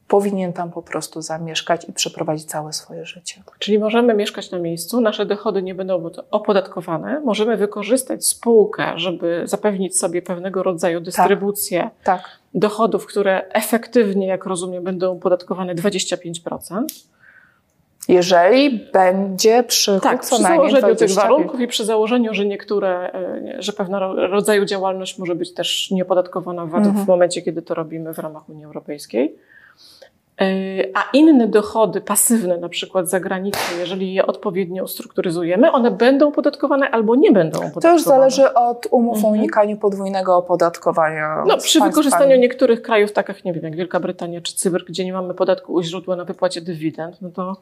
[0.08, 3.42] powinien tam po prostu zamieszkać i przeprowadzić całe swoje życie.
[3.58, 9.98] Czyli możemy mieszkać na miejscu, nasze dochody nie będą opodatkowane, możemy wykorzystać spółkę, żeby zapewnić
[9.98, 12.22] sobie pewnego rodzaju dystrybucję Tak.
[12.54, 16.84] dochodów, które efektywnie, jak rozumiem, będą opodatkowane 25%.
[18.08, 21.14] Jeżeli będzie przychód Tak, przy założeniu tych 25.
[21.14, 26.66] warunków i przy założeniu, że niektóre, e, że pewnego rodzaju działalność może być też nieopodatkowana
[26.66, 27.04] VAT Mhm.
[27.04, 29.36] w momencie, kiedy to robimy w ramach Unii Europejskiej.
[30.40, 30.46] E,
[30.94, 36.90] A inne dochody pasywne, na przykład za granicą, jeżeli je odpowiednio ustrukturyzujemy, one będą opodatkowane
[36.90, 37.82] albo nie będą opodatkowane.
[37.82, 39.34] To już zależy od umów o Mhm.
[39.34, 41.44] unikaniu podwójnego opodatkowania.
[41.46, 45.12] No, przy wykorzystaniu niektórych krajów, takich nie wiem, jak Wielka Brytania czy Cypr, gdzie nie
[45.12, 47.56] mamy podatku u źródła na wypłacie dywidend, no to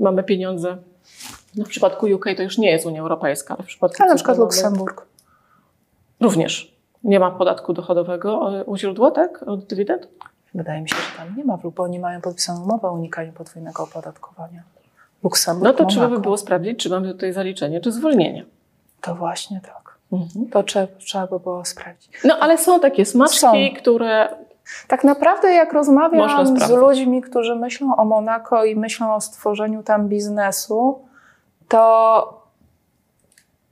[0.00, 0.76] mamy pieniądze.
[1.56, 4.16] No, w przypadku UK to już nie jest Unia Europejska, ale w przypadku Ale na
[4.16, 5.06] przykład Luksemburg.
[6.20, 6.72] Również
[7.04, 9.42] nie ma podatku dochodowego e, u źródła, tak?
[9.46, 10.08] Od dywidend?
[10.54, 13.82] Wydaje mi się, że tam nie ma, bo oni mają podpisaną umowę o unikaniu podwójnego
[13.82, 14.62] opodatkowania.
[15.22, 18.44] Luksemburg, No to trzeba by było sprawdzić, czy mamy tutaj zaliczenie, czy zwolnienie.
[19.00, 19.94] To właśnie tak.
[20.12, 20.50] Mhm.
[20.50, 22.20] To trzeba, trzeba by było sprawdzić.
[22.24, 23.52] No ale są takie smaczki, Są.
[23.78, 24.28] które
[24.88, 30.08] Tak naprawdę, jak rozmawiam z ludźmi, którzy myślą o Monako i myślą o stworzeniu tam
[30.08, 31.04] biznesu,
[31.68, 32.42] to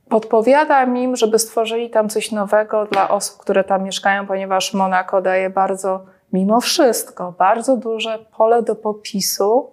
[0.08, 5.50] podpowiadam im, żeby stworzyli tam coś nowego dla osób, które tam mieszkają, ponieważ Monako daje
[5.50, 9.70] bardzo, mimo wszystko, bardzo duże pole do popisu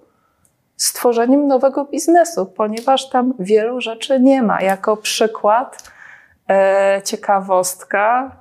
[0.78, 4.62] stworzeniem nowego biznesu, ponieważ tam wielu rzeczy nie ma.
[4.62, 5.91] Jako przykład,
[6.50, 8.32] e, ciekawostka,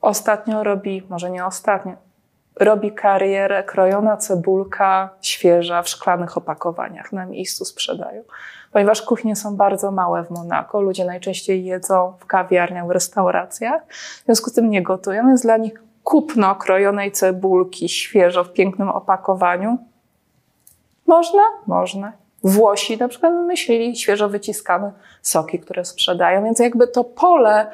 [0.00, 1.92] ostatnio robi, może nie ostatnio,
[2.56, 8.22] robi karierę krojona cebulka świeża w szklanych opakowaniach na miejscu sprzedają.
[8.72, 14.24] Ponieważ kuchnie są bardzo małe w Monako, ludzie najczęściej jedzą w kawiarniach, w restauracjach, w
[14.24, 19.78] związku z tym nie gotują, więc dla nich kupno krojonej cebulki świeżo w pięknym opakowaniu
[21.06, 21.42] można?
[21.66, 22.12] Można.
[22.44, 27.66] Włosi na przykład wymyślili świeżo wyciskane soki, które sprzedają, więc jakby to pole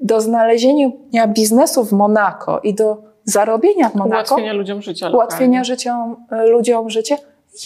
[0.00, 5.10] do znalezienia biznesu w Monako i do zarobienia w Monako, ułatwienia ludziom życia.
[5.10, 7.16] ułatwienia życiom, ludziom życie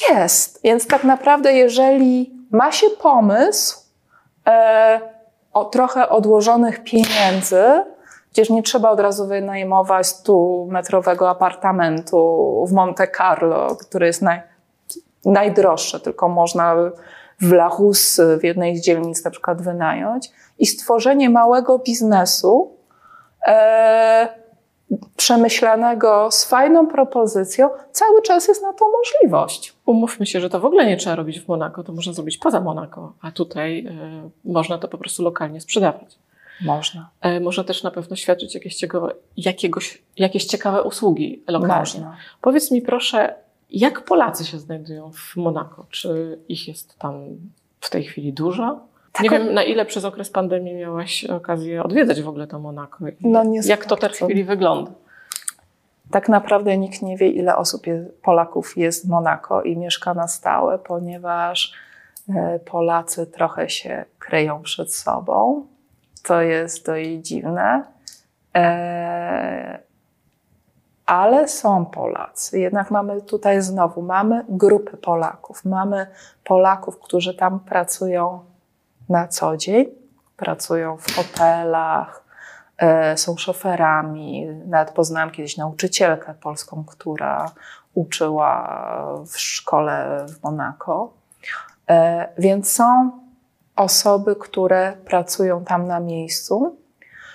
[0.08, 0.61] jest.
[0.64, 3.80] Więc tak naprawdę, jeżeli ma się pomysł
[4.46, 5.00] e,
[5.52, 7.64] o trochę odłożonych pieniędzy,
[8.32, 14.40] przecież nie trzeba od razu wynajmować 100-metrowego apartamentu w Monte Carlo, który jest naj,
[15.24, 16.76] najdroższy, tylko można
[17.40, 22.76] w La Rousse, w jednej z dzielnic na przykład wynająć i stworzenie małego biznesu
[23.46, 24.28] e,
[25.16, 29.76] przemyślanego z fajną propozycją, cały czas jest na to możliwość.
[29.86, 32.60] Umówmy się, że to w ogóle nie trzeba robić w Monako, to można zrobić poza
[32.60, 36.18] Monako, a tutaj y, można to po prostu lokalnie sprzedawać.
[36.64, 37.11] Można.
[37.27, 38.83] Y, można też na pewno świadczyć jakieś,
[39.37, 41.77] jakiegoś, jakieś ciekawe usługi lokalnie.
[41.77, 42.16] Można.
[42.40, 43.35] Powiedz mi proszę,
[43.70, 45.87] jak Polacy się znajdują w Monako?
[45.90, 47.25] Czy ich jest tam
[47.81, 48.81] w tej chwili dużo?
[49.12, 53.05] Tak, nie wiem, na ile przez okres pandemii miałaś okazję odwiedzać w ogóle to Monako.
[53.20, 54.90] No, Jak to w tej chwili wygląda?
[56.11, 60.29] Tak naprawdę nikt nie wie, ile osób jest, Polaków jest w Monako i mieszka na
[60.29, 61.72] stałe, ponieważ
[62.29, 65.66] e, Polacy trochę się kryją przed sobą.
[66.22, 67.85] To jest dość dziwne.
[68.56, 69.78] E,
[71.06, 72.61] ale są Polacy.
[72.61, 75.64] Jednak mamy tutaj znowu, mamy grupy Polaków.
[75.64, 76.06] Mamy
[76.44, 78.40] Polaków, którzy tam pracują
[79.08, 79.87] na co dzień,
[80.37, 82.24] pracują w hotelach,
[82.78, 84.46] e, są szoferami.
[84.66, 87.50] Nawet poznałam kiedyś nauczycielkę polską, która
[87.94, 88.78] uczyła
[89.26, 91.12] w szkole w Monako.
[91.90, 93.21] E, więc są
[93.76, 96.76] osoby, które pracują tam na miejscu.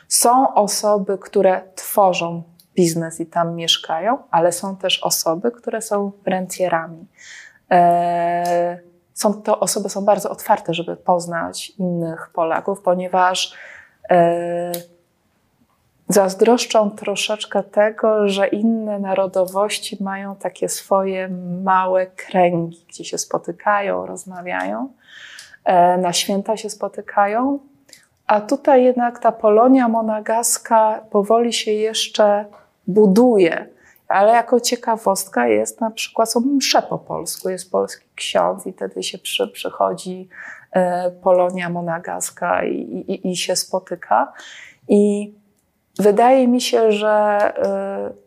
[0.08, 2.44] Są osoby, które tworzą
[2.76, 7.06] biznes i tam mieszkają, ale są też osoby, które są rentierami.
[7.72, 8.80] E,
[9.14, 13.54] są to osoby są bardzo otwarte, żeby poznać innych Polaków, ponieważ
[14.10, 14.72] e,
[16.10, 21.30] zazdroszczą troszeczkę tego, że inne narodowości mają takie swoje
[21.64, 24.90] małe kręgi, gdzie się spotykają, rozmawiają,
[25.98, 27.60] na święta się spotykają.
[28.28, 32.46] A tutaj jednak ta Polonia monagaska powoli się jeszcze
[32.88, 33.70] buduje.
[34.08, 39.04] Ale jako ciekawostka jest na przykład, są msze po polsku, jest polski ksiądz i wtedy
[39.04, 40.30] się przy, przychodzi
[40.72, 42.76] e, Polonia monagaska i,
[43.08, 44.34] i, i się spotyka.
[44.88, 45.34] I
[46.00, 48.27] wydaje mi się, że e,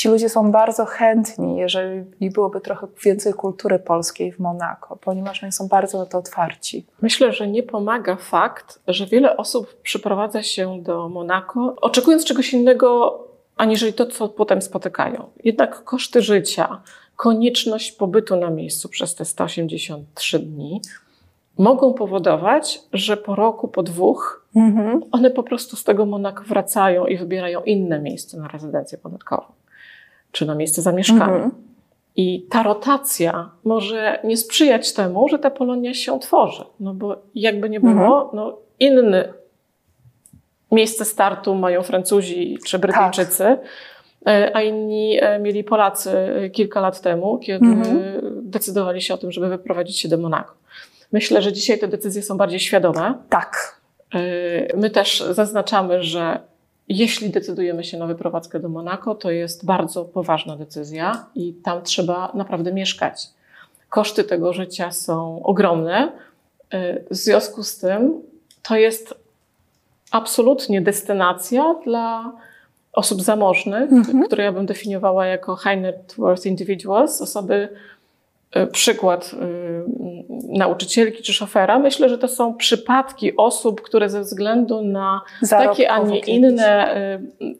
[0.00, 5.52] ci ludzie są bardzo chętni, jeżeli byłoby trochę więcej kultury polskiej w Monako, ponieważ oni
[5.52, 6.86] są bardzo na to otwarci.
[7.02, 13.18] Myślę, że nie pomaga fakt, że wiele osób przyprowadza się do Monako, oczekując czegoś innego
[13.56, 15.30] aniżeli to, co potem spotykają.
[15.44, 16.82] Jednak koszty życia,
[17.16, 20.80] konieczność pobytu na miejscu przez te 183 dni
[21.58, 25.00] mogą powodować, że po roku, po dwóch, mhm.
[25.12, 29.59] one po prostu z tego Monako wracają i wybierają inne miejsce na rezydencję podatkową
[30.32, 31.24] czy na miejsce zamieszkania.
[31.34, 31.50] Mhm.
[32.16, 36.64] I ta rotacja może nie sprzyjać temu, że ta Polonia się tworzy.
[36.80, 38.28] No bo jakby nie było, mhm.
[38.32, 39.32] no inny
[40.72, 43.44] miejsce startu mają Francuzi czy Brytyjczycy,
[44.24, 44.56] tak.
[44.56, 48.00] a inni e, mieli Polacy e, kilka lat temu, kiedy mhm.
[48.42, 50.54] decydowali się o tym, żeby wyprowadzić się do Monako.
[51.12, 53.14] Myślę, że dzisiaj te decyzje są bardziej świadome.
[53.28, 53.80] Tak.
[54.76, 56.40] My też zaznaczamy, że
[56.90, 62.32] jeśli decydujemy się na wyprowadzkę do Monako, to jest bardzo poważna decyzja i tam trzeba
[62.34, 63.26] naprawdę mieszkać.
[63.88, 66.12] Koszty tego życia są ogromne.
[67.10, 68.22] W związku z tym
[68.62, 69.14] to jest
[70.10, 72.32] absolutnie destynacja dla
[72.92, 74.26] osób zamożnych, mhm.
[74.26, 77.68] które ja bym definiowała jako high net worth individuals, osoby,
[78.72, 81.78] przykład y, nauczycielki czy szofera.
[81.78, 86.96] Myślę, że to są przypadki osób, które ze względu na takie, a nie inne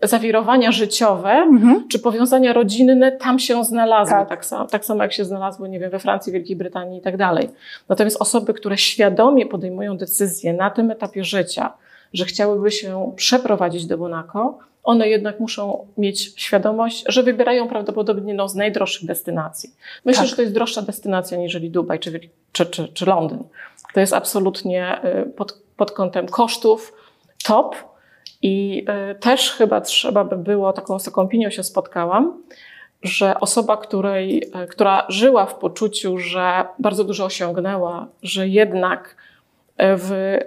[0.03, 1.89] y, zawirowania życiowe mhm.
[1.89, 4.15] czy powiązania rodzinne tam się znalazły.
[4.15, 4.29] Tak.
[4.29, 7.17] Tak, samo, tak samo jak się znalazły, nie wiem, we Francji, Wielkiej Brytanii i tak
[7.17, 7.49] dalej.
[7.89, 11.73] Natomiast osoby, które świadomie podejmują decyzje na tym etapie życia,
[12.13, 18.49] że chciałyby się przeprowadzić do Monako, one jednak muszą mieć świadomość, że wybierają prawdopodobnie jedną
[18.49, 19.71] z najdroższych destynacji.
[20.05, 20.31] Myślę, tak.
[20.31, 22.21] że to jest droższa destynacja niż Dubaj czy,
[22.53, 23.45] czy, czy, czy Londyn.
[23.95, 26.93] To jest absolutnie y, pod, pod kątem kosztów
[27.45, 27.77] top
[28.43, 32.43] i y, też chyba trzeba by było, taką z taką opinią się spotkałam,
[33.03, 39.17] że osoba, której, y, która żyła w poczuciu, że bardzo dużo osiągnęła, że jednak
[39.79, 40.39] w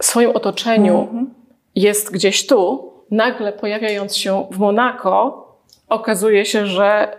[0.00, 1.34] swoim otoczeniu mhm.
[1.74, 5.46] jest gdzieś tu, nagle pojawiając się w Monako,
[5.88, 7.16] okazuje się, że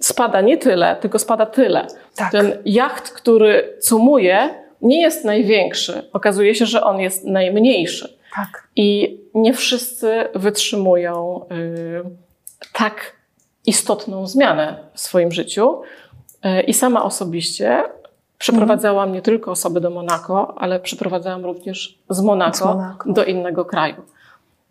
[0.00, 1.86] spada nie tyle, tylko spada tyle.
[2.16, 2.32] Tak.
[2.32, 6.08] Ten jacht, który cumuje, nie jest największy.
[6.12, 8.16] Okazuje się, że on jest najmniejszy.
[8.36, 8.68] Tak.
[8.76, 12.02] I nie wszyscy wytrzymują y,
[12.72, 13.12] tak
[13.66, 15.82] istotną zmianę w swoim życiu.
[16.44, 17.84] Y, I sama osobiście
[18.42, 23.12] Przeprowadzałam nie tylko osoby do Monako, ale przeprowadzałam również z Monako, z Monako.
[23.12, 24.02] do innego kraju.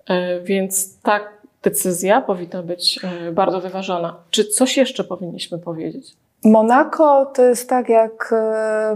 [0.07, 1.19] E, więc ta
[1.63, 4.15] decyzja powinna być e, bardzo wyważona.
[4.29, 6.13] Czy coś jeszcze powinniśmy powiedzieć?
[6.43, 8.95] Monako to jest tak, jak e,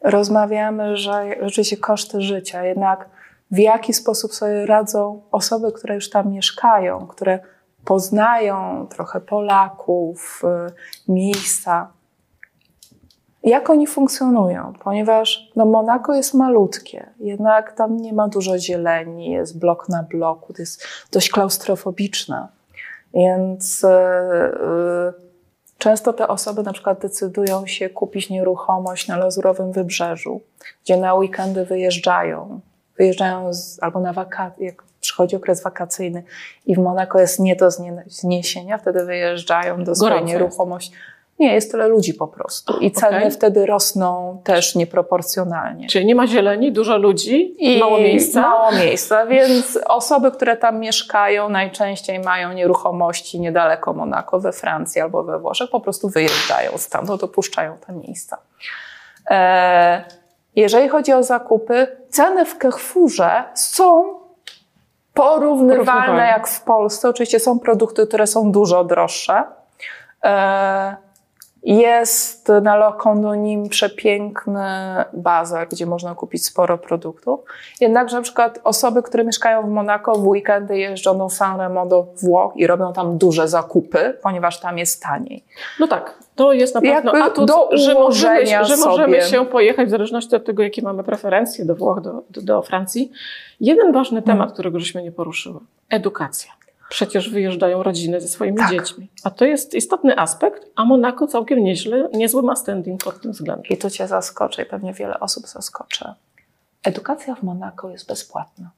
[0.00, 2.64] rozmawiamy, że rzeczywiście koszty życia.
[2.64, 3.08] Jednak
[3.50, 7.38] w jaki sposób sobie radzą osoby, które już tam mieszkają, które
[7.84, 10.42] poznają trochę Polaków,
[11.08, 12.01] miejsca.
[13.44, 14.72] Jak oni funkcjonują?
[14.84, 20.52] Ponieważ no, Monako jest malutkie, jednak tam nie ma dużo zieleni, jest blok na bloku,
[20.52, 22.48] to jest dość klaustrofobiczne.
[23.14, 25.12] Więc yy,
[25.78, 30.40] często te osoby na przykład decydują się kupić nieruchomość na Lazurowym Wybrzeżu,
[30.84, 32.60] gdzie na weekendy wyjeżdżają.
[32.98, 36.22] Wyjeżdżają z, albo na wakacje, jak przychodzi okres wakacyjny
[36.66, 37.68] i w Monako jest nie do
[38.06, 40.92] zniesienia, wtedy wyjeżdżają do swojej nieruchomości.
[41.38, 42.78] Nie, jest tyle ludzi po prostu.
[42.78, 43.30] I ceny okay.
[43.30, 45.86] wtedy rosną też nieproporcjonalnie.
[45.88, 48.40] Czyli nie ma zieleni, dużo ludzi i mało miejsca.
[48.40, 55.22] Mało miejsca, więc osoby, które tam mieszkają, najczęściej mają nieruchomości niedaleko Monako, we Francji albo
[55.22, 58.38] we Włoszech, po prostu wyjeżdżają stamtąd, dopuszczają te miejsca.
[59.30, 60.04] E,
[60.56, 64.14] jeżeli chodzi o zakupy, ceny w Carrefourze są
[65.14, 67.08] porównywalne jak w Polsce.
[67.08, 69.44] Oczywiście są produkty, które są dużo droższe.
[71.62, 74.60] Jest na Lokondonim przepiękny
[75.12, 77.40] bazar, gdzie można kupić sporo produktów.
[77.80, 82.02] Jednakże na przykład osoby, które mieszkają w Monako w weekendy jeżdżą do San Remo do
[82.02, 85.44] Włoch i robią tam duże zakupy, ponieważ tam jest taniej.
[85.80, 89.88] No tak, to jest na pewno Jakby atut, do że, możemy, że możemy się pojechać
[89.88, 93.12] w zależności od tego, jakie mamy preferencje do Włoch, do, do, do Francji.
[93.60, 94.52] Jeden ważny temat, hmm.
[94.52, 95.60] którego żeśmy nie poruszyły.
[95.90, 96.52] Edukacja
[96.92, 98.70] przecież wyjeżdżają rodziny ze swoimi tak.
[98.70, 99.10] dziećmi.
[99.24, 103.64] A to jest istotny aspekt, a Monako całkiem nieźle, niezły ma standing pod tym względem.
[103.70, 106.14] I tu Cię zaskoczę i pewnie wiele osób zaskoczy.
[106.84, 108.70] Edukacja w Monako jest bezpłatna.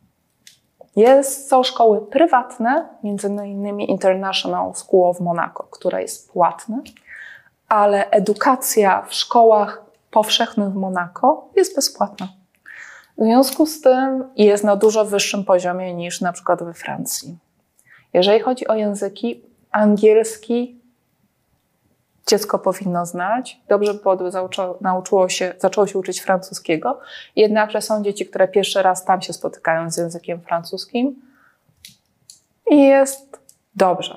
[0.97, 6.79] Jest, są szkoły prywatne, między innymi International School of Monaco, która jest płatna,
[7.69, 12.29] ale edukacja w szkołach powszechnych w Monako jest bezpłatna.
[13.19, 17.44] W związku z tym jest na dużo wyższym poziomie niż na przykład we Francji.
[18.15, 20.81] Jeżeli chodzi o języki, angielski
[22.27, 23.61] dziecko powinno znać.
[23.69, 24.01] Dobrze by
[24.81, 27.01] nauczyło się, zaczęło się uczyć francuskiego.
[27.37, 31.23] Jednakże są dzieci, które pierwszy raz tam się spotykają z językiem francuskim
[32.71, 33.39] i jest
[33.75, 34.17] dobrze.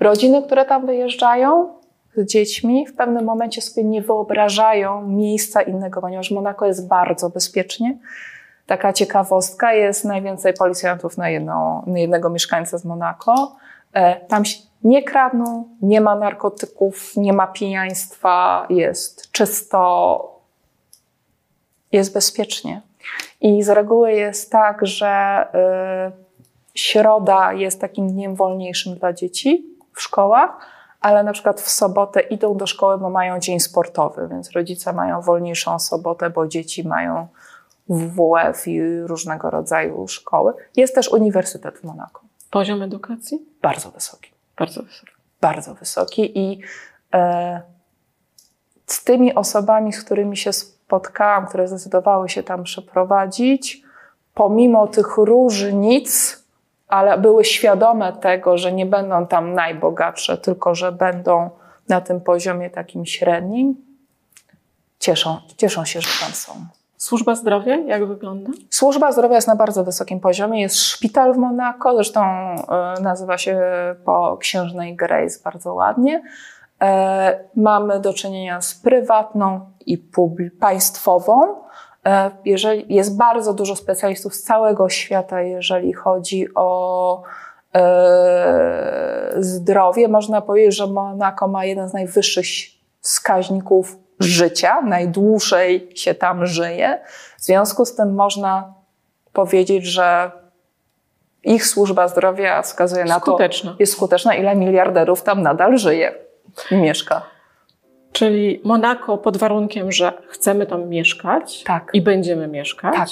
[0.00, 1.74] Rodziny, które tam wyjeżdżają
[2.16, 7.98] z dziećmi, w pewnym momencie sobie nie wyobrażają miejsca innego, ponieważ Monako jest bardzo bezpiecznie.
[8.66, 13.56] Taka ciekawostka, jest najwięcej policjantów na, jedno, na jednego mieszkańca z Monako.
[13.92, 20.40] E, tam się nie kradną, nie ma narkotyków, nie ma pijaństwa, jest czysto,
[21.92, 22.82] jest bezpiecznie.
[23.40, 25.46] I z reguły jest tak, że
[26.08, 26.12] y,
[26.74, 30.50] środa jest takim dniem wolniejszym dla dzieci w szkołach,
[31.00, 35.20] ale na przykład w sobotę idą do szkoły, bo mają dzień sportowy, więc rodzice mają
[35.20, 37.28] wolniejszą sobotę, bo dzieci mają
[37.92, 40.52] WWF i różnego rodzaju szkoły.
[40.76, 42.22] Jest też Uniwersytet w Monako.
[42.50, 43.38] Poziom edukacji?
[43.62, 44.30] Bardzo wysoki.
[44.58, 45.12] Bardzo wysoki.
[45.40, 46.60] Bardzo wysoki i
[47.14, 47.62] e,
[48.86, 53.82] z tymi osobami, z którymi się spotkałam, które zdecydowały się tam przeprowadzić,
[54.34, 56.42] pomimo tych różnic,
[56.88, 61.50] ale były świadome tego, że nie będą tam najbogatsze, tylko że będą
[61.88, 63.74] na tym poziomie takim średnim,
[64.98, 66.52] cieszą, cieszą się, że tam są.
[67.02, 68.50] Służba zdrowia, jak wygląda?
[68.70, 70.60] Służba zdrowia jest na bardzo wysokim poziomie.
[70.60, 72.56] Jest szpital w Monako, zresztą e,
[73.00, 73.60] nazywa się
[74.04, 76.22] po księżnej Grace bardzo ładnie.
[76.82, 79.98] E, mamy do czynienia z prywatną i
[80.60, 81.54] państwową.
[82.06, 87.22] E, jeżeli, jest bardzo dużo specjalistów z całego świata, jeżeli chodzi o
[89.36, 90.08] zdrowie.
[90.08, 92.46] Można powiedzieć, że Monako ma jeden z najwyższych
[93.00, 97.00] wskaźników życia, najdłużej się tam żyje.
[97.38, 98.74] W związku z tym można
[99.32, 100.30] powiedzieć, że
[101.44, 103.70] ich służba zdrowia wskazuje na skuteczna.
[103.70, 106.14] to, jest skuteczna, ile miliarderów tam nadal żyje
[106.70, 107.22] i mieszka.
[108.12, 111.90] Czyli Monako pod warunkiem, że chcemy tam mieszkać tak.
[111.92, 112.94] i będziemy mieszkać.
[112.94, 113.08] Tak.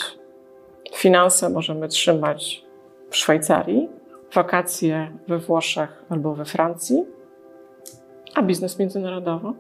[0.95, 2.65] Finanse możemy trzymać
[3.11, 3.89] w Szwajcarii,
[4.35, 7.05] wakacje we Włoszech albo we Francji,
[8.35, 9.53] a biznes międzynarodowy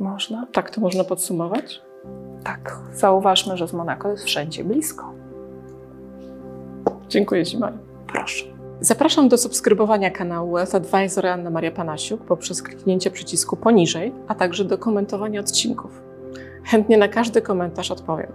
[0.00, 0.46] można.
[0.52, 1.82] Tak to można podsumować?
[2.44, 2.78] Tak.
[2.92, 5.12] Zauważmy, że z Monako jest wszędzie blisko.
[7.08, 7.58] Dziękuję Ci.
[8.06, 8.44] Proszę.
[8.80, 14.64] Zapraszam do subskrybowania kanału Wealth Advisor Anna Maria Panasiuk poprzez kliknięcie przycisku poniżej, a także
[14.64, 16.02] do komentowania odcinków.
[16.64, 18.32] Chętnie na każdy komentarz odpowiem.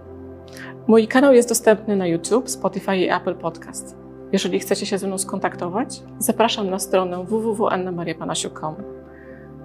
[0.86, 3.96] Mój kanał jest dostępny na YouTube, Spotify i Apple Podcast.
[4.32, 8.93] Jeżeli chcecie się ze mną skontaktować, zapraszam na stronę www.annamariapanasiuk.com.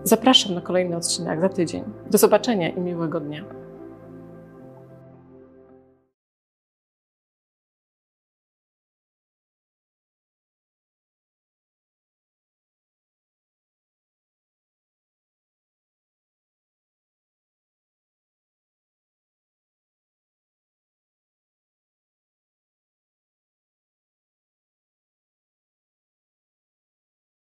[0.03, 1.83] Zapraszam na kolejny odcinek za tydzień.
[2.11, 3.58] Do zobaczenia i miłego dnia.